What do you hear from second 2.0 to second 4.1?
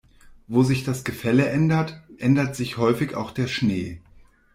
ändert sich häufig auch der Schnee.